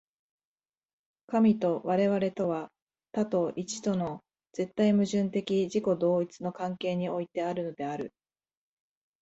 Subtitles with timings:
[1.27, 2.71] 神と我々とは、
[3.11, 8.11] 多と一との絶対矛盾的自己同一の関係においてあるのである。